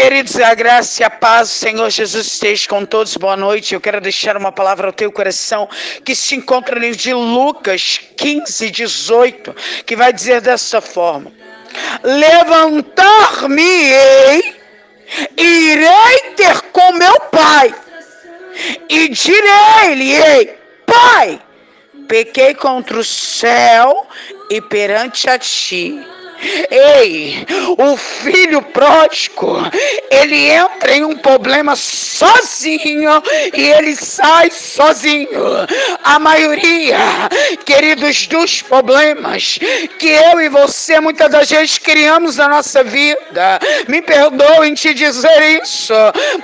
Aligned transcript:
Queridos, 0.00 0.38
a 0.38 0.54
graça 0.54 1.02
e 1.02 1.04
a 1.04 1.10
paz 1.10 1.50
Senhor 1.50 1.90
Jesus 1.90 2.28
esteja 2.28 2.68
com 2.68 2.84
todos. 2.84 3.16
Boa 3.16 3.36
noite. 3.36 3.74
Eu 3.74 3.80
quero 3.80 4.00
deixar 4.00 4.36
uma 4.36 4.52
palavra 4.52 4.86
ao 4.86 4.92
teu 4.92 5.10
coração 5.10 5.68
que 6.04 6.14
se 6.14 6.36
encontra 6.36 6.76
no 6.76 6.82
livro 6.82 6.96
de 6.96 7.12
Lucas 7.12 8.00
15, 8.16 8.70
18, 8.70 9.56
que 9.84 9.96
vai 9.96 10.12
dizer 10.12 10.40
dessa 10.40 10.80
forma: 10.80 11.32
Levantar-me-ei, 12.04 14.54
irei 15.36 16.18
ter 16.36 16.60
com 16.70 16.92
meu 16.92 17.18
pai, 17.32 17.74
e 18.88 19.08
direi-lhe: 19.08 20.52
Pai, 20.86 21.40
pequei 22.06 22.54
contra 22.54 23.00
o 23.00 23.04
céu 23.04 24.06
e 24.48 24.60
perante 24.60 25.28
a 25.28 25.36
ti 25.40 26.06
Ei, 26.70 27.46
o 27.76 27.96
filho 27.96 28.62
pródigo, 28.62 29.58
ele 30.10 30.48
entra 30.50 30.94
em 30.94 31.04
um 31.04 31.16
problema 31.16 31.74
sozinho 31.74 33.22
e 33.54 33.62
ele 33.70 33.96
sai 33.96 34.50
sozinho. 34.50 35.28
A 36.04 36.18
maioria, 36.18 36.98
queridos, 37.64 38.26
dos 38.26 38.62
problemas 38.62 39.58
que 39.98 40.08
eu 40.08 40.40
e 40.40 40.48
você 40.48 41.00
muitas 41.00 41.30
das 41.30 41.50
vezes 41.50 41.78
criamos 41.78 42.36
na 42.36 42.48
nossa 42.48 42.84
vida, 42.84 43.58
me 43.88 44.00
perdoem 44.00 44.74
te 44.74 44.94
dizer 44.94 45.60
isso, 45.62 45.94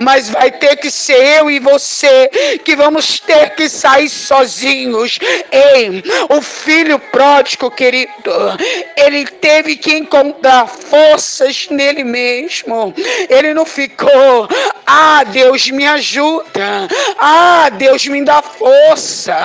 mas 0.00 0.28
vai 0.28 0.50
ter 0.50 0.76
que 0.76 0.90
ser 0.90 1.38
eu 1.38 1.50
e 1.50 1.58
você 1.58 2.28
que 2.64 2.74
vamos 2.74 3.20
ter 3.20 3.50
que 3.50 3.68
sair 3.68 4.08
sozinhos. 4.08 5.18
Ei, 5.52 6.02
o 6.28 6.42
filho 6.42 6.98
pródigo, 6.98 7.70
querido, 7.70 8.12
ele 8.96 9.26
teve 9.26 9.76
que 9.84 9.94
encontrar 9.98 10.66
forças 10.66 11.68
nele 11.68 12.02
mesmo. 12.02 12.94
Ele 13.28 13.52
não 13.52 13.66
ficou, 13.66 14.48
ah, 14.86 15.22
Deus 15.24 15.70
me 15.70 15.86
ajuda. 15.86 16.88
Ah, 17.18 17.68
Deus 17.70 18.06
me 18.06 18.24
dá 18.24 18.40
força. 18.40 19.36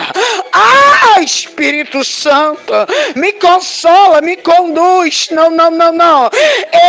Ah, 0.53 1.19
Espírito 1.21 2.05
Santo, 2.05 2.71
me 3.17 3.33
consola, 3.33 4.21
me 4.21 4.37
conduz. 4.37 5.27
Não, 5.29 5.49
não, 5.49 5.69
não, 5.69 5.91
não. 5.91 6.29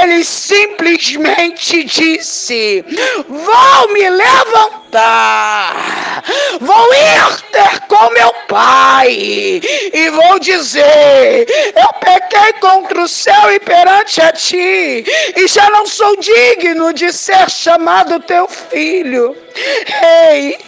Ele 0.00 0.22
simplesmente 0.22 1.82
disse: 1.82 2.84
Vou 3.28 3.92
me 3.92 4.08
levantar, 4.10 5.74
vou 6.60 6.94
ir 6.94 7.42
ter 7.52 7.80
com 7.88 8.10
meu 8.10 8.32
pai 8.48 9.12
e 9.12 10.10
vou 10.10 10.38
dizer: 10.38 11.46
Eu 11.74 11.92
pequei 11.94 12.52
contra 12.60 13.02
o 13.02 13.08
céu 13.08 13.52
e 13.52 13.60
perante 13.60 14.20
a 14.20 14.32
ti, 14.32 15.04
e 15.36 15.46
já 15.46 15.68
não 15.70 15.86
sou 15.86 16.16
digno 16.16 16.92
de 16.92 17.12
ser 17.12 17.50
chamado 17.50 18.20
teu 18.20 18.48
filho. 18.48 19.36
Ei, 20.02 20.58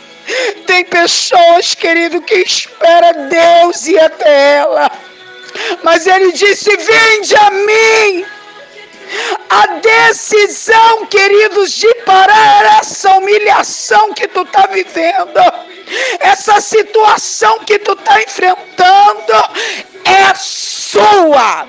tem 0.67 0.85
pessoas, 0.85 1.75
querido, 1.75 2.21
que 2.23 2.37
espera 2.37 3.13
Deus 3.13 3.87
ir 3.87 3.99
até 3.99 4.57
ela. 4.57 4.91
Mas 5.83 6.07
ele 6.07 6.33
disse: 6.33 6.71
Vinde 6.77 7.37
a 7.37 7.51
mim. 7.51 8.25
A 9.51 9.67
decisão, 9.67 11.07
queridos, 11.07 11.73
de 11.73 11.95
parar 12.07 12.79
essa 12.81 13.17
humilhação 13.17 14.13
que 14.15 14.27
tu 14.29 14.43
está 14.43 14.67
vivendo, 14.67 15.41
essa 16.21 16.61
situação 16.61 17.59
que 17.61 17.79
tu 17.79 17.93
está 17.93 18.23
enfrentando, 18.23 19.33
é 20.05 20.35
sua. 20.35 21.67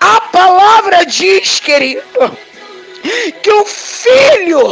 A 0.00 0.20
palavra 0.32 1.04
diz, 1.04 1.60
querido, 1.60 2.02
que 3.42 3.52
o 3.52 3.64
filho 3.64 4.62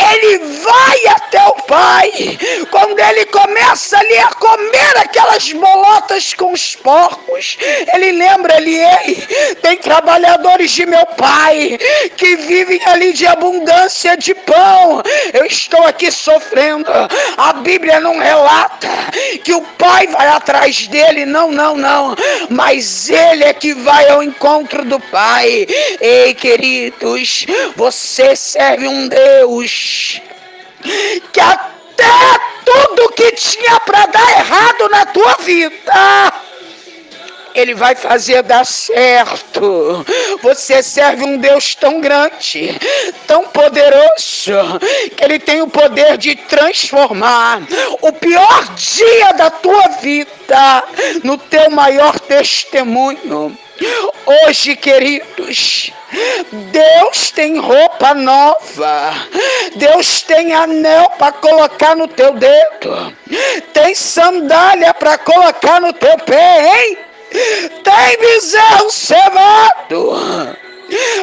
ele 0.00 0.38
vai 0.38 1.06
até 1.08 1.42
o 1.46 1.52
pai. 1.62 2.38
Quando 2.70 2.98
ele 2.98 3.26
começa 3.26 3.98
ali 3.98 4.18
a 4.18 4.28
comer 4.28 4.96
aquelas 4.96 5.52
bolotas 5.52 6.34
com 6.34 6.52
os 6.52 6.74
porcos, 6.76 7.58
ele 7.94 8.12
lembra 8.12 8.56
ali, 8.56 8.78
ei, 8.78 9.16
tem 9.62 9.76
trabalhadores 9.76 10.70
de 10.70 10.86
meu 10.86 11.04
pai 11.06 11.78
que 12.16 12.36
vivem 12.36 12.80
ali 12.86 13.12
de 13.12 13.26
abundância 13.26 14.16
de 14.16 14.34
pão. 14.34 15.02
Eu 15.32 15.44
estou 15.44 15.86
aqui 15.86 16.10
sofrendo. 16.10 16.90
A 17.36 17.52
Bíblia 17.54 18.00
não 18.00 18.18
relata 18.18 18.88
que 19.44 19.52
o 19.52 19.62
pai 19.62 20.06
vai 20.06 20.28
atrás 20.28 20.86
dele, 20.86 21.26
não, 21.26 21.50
não, 21.50 21.76
não. 21.76 22.14
Mas 22.48 23.08
ele 23.10 23.44
é 23.44 23.52
que 23.52 23.74
vai 23.74 24.08
ao 24.08 24.22
encontro 24.22 24.84
do 24.84 24.98
pai. 24.98 25.66
Ei, 26.00 26.34
queridos, 26.34 27.46
você 27.76 28.34
serve 28.36 28.86
um 28.86 29.08
Deus 29.08 29.89
que 31.32 31.40
até 31.40 32.40
tudo 32.64 33.12
que 33.12 33.32
tinha 33.32 33.80
para 33.80 34.06
dar 34.06 34.30
errado 34.38 34.88
na 34.90 35.06
tua 35.06 35.34
vida, 35.40 36.32
ele 37.54 37.74
vai 37.74 37.94
fazer 37.94 38.42
dar 38.42 38.64
certo. 38.64 40.04
Você 40.42 40.82
serve 40.82 41.24
um 41.24 41.36
Deus 41.38 41.74
tão 41.74 42.00
grande, 42.00 42.78
tão 43.26 43.44
poderoso, 43.48 44.78
que 45.16 45.24
ele 45.24 45.38
tem 45.38 45.62
o 45.62 45.68
poder 45.68 46.16
de 46.16 46.36
transformar 46.36 47.62
o 48.00 48.12
pior 48.12 48.74
dia 48.74 49.32
da 49.32 49.50
tua 49.50 49.88
vida 50.00 50.84
no 51.22 51.36
teu 51.36 51.70
maior 51.70 52.18
testemunho. 52.20 53.56
Hoje, 54.44 54.76
queridos, 54.76 55.92
Deus 56.72 57.30
tem 57.30 57.58
roupa 57.58 58.14
nova, 58.14 59.14
Deus 59.76 60.22
tem 60.22 60.52
anel 60.52 61.08
para 61.18 61.32
colocar 61.32 61.94
no 61.94 62.08
teu 62.08 62.32
dedo, 62.34 63.16
tem 63.72 63.94
sandália 63.94 64.92
para 64.92 65.18
colocar 65.18 65.80
no 65.80 65.92
teu 65.92 66.18
pé, 66.18 66.78
hein? 66.78 66.98
Tem 67.84 68.18
bezerro 68.18 68.90
cevado 68.90 70.58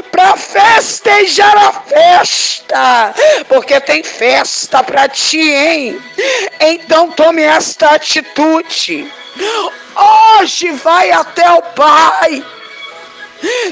para 0.10 0.38
festejar 0.38 1.58
a 1.58 1.74
festa, 1.74 3.14
porque 3.50 3.80
tem 3.82 4.02
festa 4.04 4.82
para 4.84 5.10
ti, 5.10 5.52
hein? 5.52 6.02
Então 6.62 7.12
tome 7.12 7.42
esta 7.42 7.92
atitude. 7.96 9.12
Hoje 10.40 10.72
vai 10.72 11.12
até 11.12 11.52
o 11.52 11.62
Pai, 11.62 12.44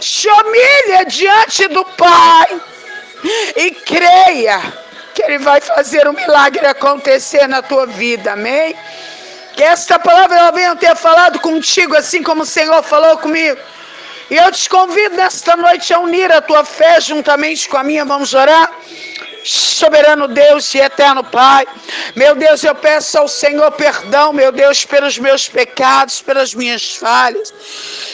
se 0.02 0.30
diante 1.08 1.68
do 1.70 1.84
Pai 1.86 2.62
e 3.56 3.72
creia 3.72 4.62
que 5.14 5.24
Ele 5.24 5.40
vai 5.40 5.62
fazer 5.62 6.08
um 6.08 6.14
milagre 6.14 6.66
acontecer 6.66 7.48
na 7.48 7.62
tua 7.62 7.86
vida, 7.86 8.34
amém? 8.34 8.76
Que 9.56 9.64
esta 9.64 9.98
palavra 9.98 10.38
ela 10.38 10.52
venha 10.52 10.76
ter 10.76 10.96
falado 10.96 11.40
contigo, 11.40 11.96
assim 11.96 12.22
como 12.22 12.44
o 12.44 12.46
Senhor 12.46 12.84
falou 12.84 13.18
comigo. 13.18 13.60
E 14.30 14.36
eu 14.36 14.52
te 14.52 14.70
convido 14.70 15.16
nesta 15.16 15.56
noite 15.56 15.94
a 15.94 16.00
unir 16.00 16.32
a 16.32 16.42
tua 16.42 16.66
fé 16.66 17.00
juntamente 17.00 17.70
com 17.70 17.78
a 17.78 17.84
minha. 17.84 18.04
Vamos 18.04 18.34
orar? 18.34 18.70
Soberano 19.46 20.28
Deus 20.28 20.74
e 20.74 20.80
eterno 20.80 21.24
Pai, 21.24 21.68
meu 22.16 22.36
Deus, 22.36 22.64
eu 22.64 22.74
peço 22.74 23.20
ao 23.20 23.28
Senhor 23.28 23.72
perdão, 23.74 24.34
meu 24.34 24.52
Deus, 24.52 24.86
pelos 24.86 25.20
meus 25.20 25.48
pecados, 25.48 26.20
pelas 26.20 26.56
minhas 26.56 26.96
falhas. 26.96 27.54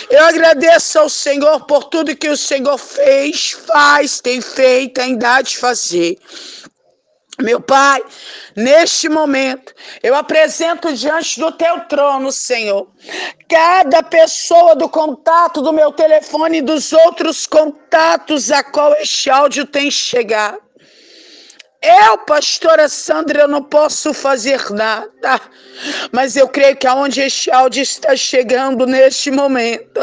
Eu 0.09 0.25
agradeço 0.25 0.99
ao 0.99 1.09
Senhor 1.09 1.65
por 1.65 1.85
tudo 1.85 2.17
que 2.17 2.27
o 2.27 2.35
Senhor 2.35 2.77
fez, 2.77 3.51
faz, 3.65 4.19
tem 4.19 4.41
feito, 4.41 4.99
ainda 4.99 5.41
de 5.41 5.57
fazer. 5.57 6.17
Meu 7.39 7.61
Pai, 7.61 8.03
neste 8.55 9.07
momento, 9.07 9.73
eu 10.03 10.13
apresento 10.13 10.93
diante 10.93 11.39
do 11.39 11.51
teu 11.53 11.79
trono, 11.81 12.29
Senhor, 12.29 12.87
cada 13.47 14.03
pessoa 14.03 14.75
do 14.75 14.89
contato 14.89 15.61
do 15.61 15.71
meu 15.71 15.93
telefone 15.93 16.57
e 16.57 16.61
dos 16.61 16.91
outros 16.91 17.47
contatos 17.47 18.51
a 18.51 18.61
qual 18.63 18.93
este 18.95 19.29
áudio 19.29 19.65
tem 19.65 19.89
chegado. 19.89 20.70
Eu, 21.83 22.19
pastora 22.19 22.87
Sandra, 22.87 23.41
eu 23.41 23.47
não 23.47 23.63
posso 23.63 24.13
fazer 24.13 24.69
nada, 24.69 25.41
mas 26.11 26.35
eu 26.35 26.47
creio 26.47 26.75
que 26.75 26.85
aonde 26.85 27.21
este 27.21 27.49
áudio 27.49 27.81
está 27.81 28.15
chegando 28.15 28.85
neste 28.85 29.31
momento, 29.31 29.99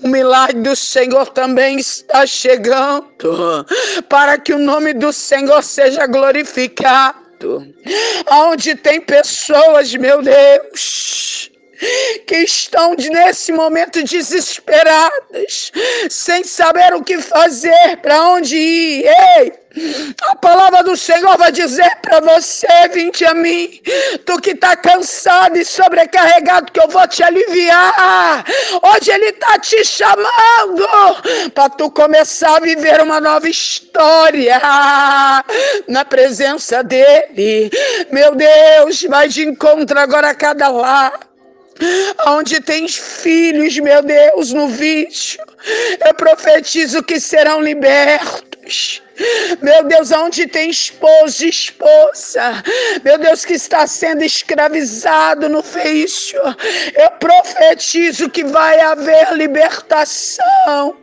o 0.00 0.06
milagre 0.06 0.60
do 0.60 0.76
Senhor 0.76 1.26
também 1.30 1.76
está 1.78 2.24
chegando, 2.24 3.66
para 4.08 4.38
que 4.38 4.52
o 4.52 4.60
nome 4.60 4.94
do 4.94 5.12
Senhor 5.12 5.64
seja 5.64 6.06
glorificado. 6.06 7.66
Aonde 8.26 8.76
tem 8.76 9.00
pessoas, 9.00 9.92
meu 9.94 10.22
Deus, 10.22 11.50
que 12.28 12.36
estão 12.36 12.94
nesse 12.94 13.52
momento 13.52 14.04
desesperadas, 14.04 15.72
sem 16.08 16.44
saber 16.44 16.94
o 16.94 17.02
que 17.02 17.18
fazer, 17.18 17.96
para 18.02 18.22
onde 18.30 18.56
ir. 18.56 19.04
Ei! 19.06 19.67
A 20.30 20.36
palavra 20.36 20.82
do 20.82 20.96
Senhor 20.96 21.36
vai 21.36 21.52
dizer 21.52 21.90
para 22.02 22.20
você: 22.20 22.66
vinte 22.92 23.24
a 23.24 23.34
mim, 23.34 23.80
tu 24.24 24.40
que 24.40 24.50
está 24.50 24.76
cansado 24.76 25.56
e 25.58 25.64
sobrecarregado, 25.64 26.72
que 26.72 26.80
eu 26.80 26.88
vou 26.88 27.06
te 27.06 27.22
aliviar. 27.22 28.44
Hoje 28.82 29.10
Ele 29.10 29.26
está 29.26 29.58
te 29.58 29.84
chamando 29.84 30.86
para 31.54 31.68
tu 31.70 31.90
começar 31.90 32.56
a 32.56 32.60
viver 32.60 33.00
uma 33.00 33.20
nova 33.20 33.48
história 33.48 34.60
na 35.86 36.04
presença 36.04 36.82
dEle. 36.82 37.70
Meu 38.10 38.34
Deus, 38.34 39.02
vai 39.04 39.28
de 39.28 39.46
encontro 39.46 39.98
agora 39.98 40.30
a 40.30 40.34
cada 40.34 40.68
lar 40.68 41.28
onde 42.26 42.60
tens 42.60 42.96
filhos, 42.96 43.78
meu 43.78 44.02
Deus, 44.02 44.52
no 44.52 44.68
vídeo. 44.68 45.40
Eu 46.04 46.14
profetizo 46.14 47.02
que 47.02 47.20
serão 47.20 47.60
libertos. 47.60 49.02
Meu 49.60 49.84
Deus, 49.84 50.10
onde 50.12 50.46
tem 50.46 50.70
esposo 50.70 51.44
esposa, 51.44 52.62
meu 53.04 53.18
Deus, 53.18 53.44
que 53.44 53.54
está 53.54 53.86
sendo 53.86 54.22
escravizado 54.22 55.48
no 55.48 55.62
vício, 55.62 56.40
eu 56.94 57.10
profetizo 57.12 58.30
que 58.30 58.44
vai 58.44 58.80
haver 58.80 59.32
libertação. 59.34 60.96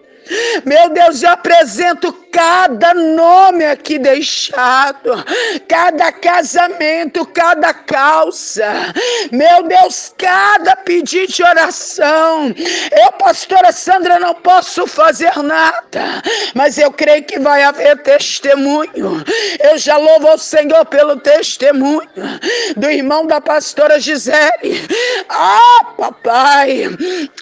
Meu 0.65 0.89
Deus, 0.89 1.21
eu 1.21 1.29
apresento 1.29 2.11
cada 2.35 2.93
nome 2.93 3.65
aqui 3.65 3.97
deixado, 3.97 5.23
cada 5.69 6.11
casamento, 6.11 7.25
cada 7.27 7.73
causa, 7.73 8.93
meu 9.31 9.63
Deus, 9.63 10.13
cada 10.17 10.75
pedido 10.75 11.31
de 11.31 11.41
oração. 11.41 12.53
Eu, 12.91 13.13
pastora 13.13 13.71
Sandra, 13.71 14.19
não 14.19 14.35
posso 14.35 14.85
fazer 14.85 15.33
nada, 15.37 16.21
mas 16.53 16.77
eu 16.77 16.91
creio 16.91 17.23
que 17.23 17.39
vai 17.39 17.63
haver 17.63 17.99
testemunho. 17.99 19.23
Eu 19.57 19.77
já 19.77 19.95
louvo 19.95 20.27
ao 20.27 20.37
Senhor 20.37 20.85
pelo 20.87 21.15
testemunho 21.15 22.01
do 22.75 22.91
irmão 22.91 23.25
da 23.25 23.39
pastora 23.39 23.97
Gisele. 23.97 24.85
Ah, 25.29 25.85
papai, 25.97 26.83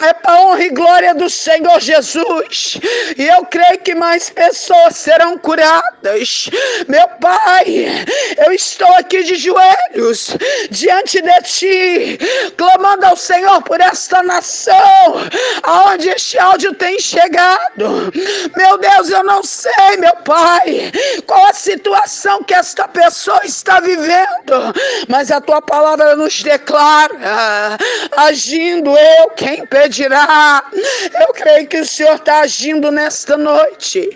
é 0.01 0.13
para 0.13 0.39
honra 0.41 0.63
e 0.63 0.69
glória 0.69 1.15
do 1.15 1.31
Senhor 1.31 1.79
Jesus. 1.81 2.77
E 3.17 3.27
eu 3.27 3.43
creio 3.45 3.79
que 3.79 3.95
mais 3.95 4.29
pessoas 4.29 4.82
pessoas 4.83 4.95
serão 4.97 5.37
curadas. 5.37 6.49
Meu 6.87 7.07
Pai, 7.19 8.05
eu 8.45 8.51
estou 8.51 8.91
aqui 8.95 9.23
de 9.23 9.35
joelhos 9.35 10.35
diante 10.69 11.21
de 11.21 11.41
Ti, 11.43 12.19
clamando 12.57 13.05
ao 13.05 13.15
Senhor 13.15 13.61
por 13.63 13.79
esta 13.79 14.21
nação, 14.23 14.75
aonde 15.63 16.09
este 16.09 16.37
áudio 16.39 16.73
tem 16.73 16.99
chegado. 16.99 18.11
Meu 18.55 18.77
Deus, 18.77 19.09
eu 19.09 19.23
não 19.23 19.43
sei, 19.43 19.97
meu 19.97 20.15
Pai, 20.17 20.91
qual 21.25 21.42
situação 21.63 22.43
que 22.43 22.53
esta 22.53 22.89
pessoa 22.89 23.39
está 23.45 23.79
vivendo, 23.79 24.73
mas 25.07 25.31
a 25.31 25.39
Tua 25.39 25.61
palavra 25.61 26.13
nos 26.13 26.43
declara, 26.43 27.77
agindo 28.17 28.89
eu, 28.89 29.29
quem 29.37 29.65
pedirá? 29.65 30.61
Eu 31.21 31.33
creio 31.33 31.65
que 31.67 31.79
o 31.79 31.85
Senhor 31.85 32.15
está 32.15 32.41
agindo 32.41 32.91
nesta 32.91 33.37
noite 33.37 34.09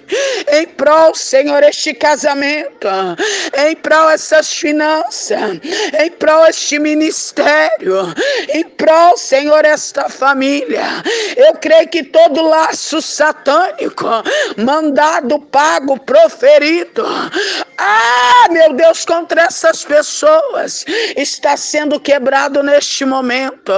em 0.51 0.67
prol, 0.67 1.15
Senhor, 1.15 1.63
este 1.63 1.93
casamento, 1.93 2.87
em 3.57 3.75
prol 3.77 4.09
essas 4.09 4.51
finanças, 4.51 5.59
em 5.99 6.11
prol 6.11 6.47
este 6.47 6.77
ministério, 6.79 8.13
em 8.49 8.63
prol, 8.65 9.15
Senhor, 9.17 9.63
esta 9.63 10.09
família. 10.09 10.83
Eu 11.37 11.53
creio 11.53 11.87
que 11.87 12.03
todo 12.03 12.41
laço 12.41 13.01
satânico, 13.01 14.05
mandado, 14.57 15.39
pago, 15.39 15.97
proferido, 15.99 17.05
ah, 17.77 18.47
meu 18.49 18.73
Deus, 18.73 19.05
contra 19.05 19.43
essas 19.43 19.83
pessoas 19.85 20.85
está 21.15 21.55
sendo 21.55 21.99
quebrado 21.99 22.63
neste 22.63 23.05
momento. 23.05 23.73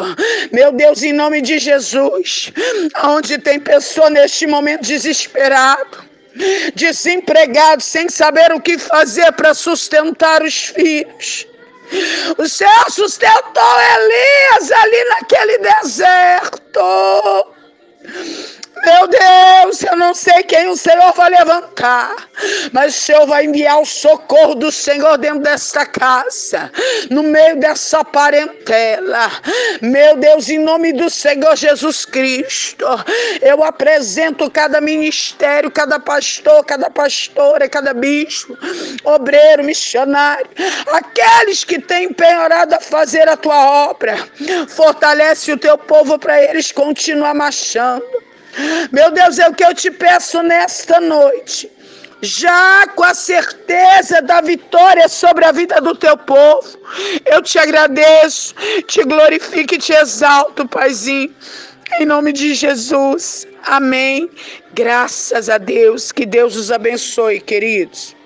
Meu 0.52 0.72
Deus, 0.72 1.04
em 1.04 1.14
nome 1.14 1.42
de 1.42 1.60
Jesus, 1.60 2.52
onde 3.04 3.38
tem 3.38 3.60
pessoa 3.60 4.10
neste 4.10 4.48
momento 4.48 4.84
desesperado, 4.84 6.04
desempregado, 6.76 7.82
sem 7.82 8.10
saber 8.10 8.52
o 8.54 8.62
que 8.62 8.78
fazer 8.78 9.32
para 9.34 9.54
sustentar 9.54 10.42
os 10.44 10.66
filhos. 10.66 11.48
O 12.38 12.48
Senhor 12.48 12.92
sustentou 12.92 13.74
Elias 13.98 14.72
ali 14.72 15.04
naquele 15.10 15.58
deserto. 15.58 16.80
Meu 18.86 19.08
Deus, 19.08 19.84
eu 19.84 19.96
não 19.96 20.14
sei 20.14 20.44
quem 20.44 20.68
o 20.68 20.78
Senhor 20.78 21.14
vai 21.14 21.30
levantar, 21.30 22.16
mas 22.72 22.96
o 22.96 23.02
Senhor 23.02 23.26
vai 23.28 23.46
enviar 23.46 23.82
o 23.82 23.86
socorro 23.86 24.56
do 24.56 24.72
Senhor 24.72 25.18
dentro 25.18 25.42
desta 25.42 25.86
casa, 25.86 26.72
no 27.10 27.24
meio 27.24 27.60
dessa 27.60 28.04
parentela. 28.04 29.32
Meu 29.82 30.18
Deus, 30.18 30.50
em 30.50 30.60
nome 30.60 30.94
do 30.94 31.10
Senhor 31.10 31.56
Jesus 31.56 32.06
Cristo, 32.06 32.86
eu 33.42 33.64
apresento 33.64 34.50
cada 34.50 34.80
ministério, 34.80 35.72
cada 35.72 36.00
pastor, 36.00 36.64
cada 36.66 36.90
pastora, 36.90 37.68
cada 37.68 37.94
bispo, 37.94 38.58
obreiro, 39.04 39.64
missionário, 39.64 40.48
aqueles 40.94 41.64
que 41.64 41.80
têm 41.80 42.14
penhorado 42.14 42.76
a 42.76 42.80
fazer 42.80 43.28
a 43.28 43.38
tua 43.38 43.90
obra. 43.90 44.16
Fortalece 44.68 45.52
o 45.52 45.58
teu 45.58 45.78
povo 45.78 46.18
para 46.18 46.42
eles 46.42 46.72
continuar 46.72 47.34
marchando. 47.34 48.04
Meu 48.92 49.12
Deus, 49.12 49.40
é 49.40 49.48
o 49.48 49.54
que 49.54 49.64
eu 49.64 49.74
te 49.74 49.92
peço 49.92 50.42
nesta 50.44 51.00
noite. 51.00 51.72
Já 52.22 52.86
com 52.96 53.04
a 53.04 53.14
certeza 53.14 54.22
da 54.22 54.42
vitória 54.42 55.08
sobre 55.08 55.46
a 55.46 55.52
vida 55.54 55.80
do 55.80 55.96
teu 55.96 56.18
povo, 56.18 56.78
eu 57.26 57.42
te 57.42 57.58
agradeço, 57.58 58.54
te 58.88 59.04
glorifico 59.04 59.76
e 59.76 59.78
te 59.78 59.94
exalto, 59.94 60.68
Paizinho. 60.68 61.34
Em 61.98 62.06
nome 62.06 62.34
de 62.34 62.54
Jesus. 62.54 63.48
Amém. 63.64 64.30
Graças 64.74 65.50
a 65.50 65.58
Deus. 65.58 66.12
Que 66.12 66.26
Deus 66.26 66.56
os 66.56 66.72
abençoe, 66.72 67.40
queridos. 67.40 68.16